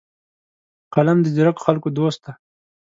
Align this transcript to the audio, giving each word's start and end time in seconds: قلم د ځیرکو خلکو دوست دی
قلم 0.93 1.17
د 1.21 1.27
ځیرکو 1.35 1.61
خلکو 1.65 1.87
دوست 1.97 2.19
دی 2.25 2.33